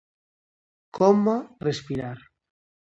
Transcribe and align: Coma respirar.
Coma 0.99 1.37
respirar. 1.69 2.19